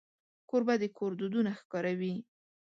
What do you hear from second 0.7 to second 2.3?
د کور دودونه ښکاروي.